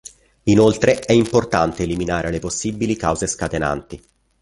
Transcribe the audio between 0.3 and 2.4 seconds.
Inoltre, è importante eliminare le